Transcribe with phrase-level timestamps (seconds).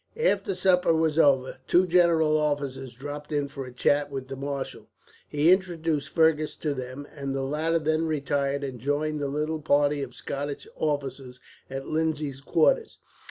[0.17, 4.89] After supper was over, two general officers dropped in for a chat with the marshal.
[5.29, 10.01] He introduced Fergus to them, and the latter then retired and joined the little party
[10.01, 12.97] of Scottish officers at Lindsay's quarters.